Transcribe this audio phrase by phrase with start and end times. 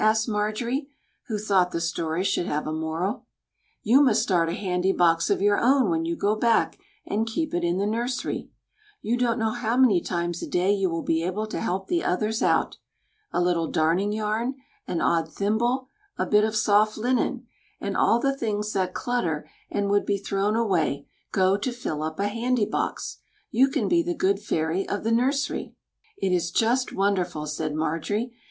[0.03, 0.89] asked Marjorie,
[1.27, 3.27] who thought the story should have a moral.
[3.83, 7.53] "You must start a handy box of your own when you go back, and keep
[7.53, 8.49] it in the nursery.
[9.03, 12.03] You don't know how many times a day you will be able to help the
[12.03, 12.77] others out.
[13.31, 14.55] A little darning yarn,
[14.87, 15.85] an odd thimble,
[16.17, 17.45] a bit of soft linen,
[17.79, 22.19] and all the things that clutter and would be thrown away, go to fill up
[22.19, 23.19] a handy box.
[23.51, 25.75] You can be the good fairy of the nursery."
[26.17, 28.33] "It is just wonderful!" said Marjorie.